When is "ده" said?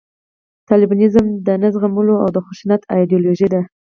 3.53-3.61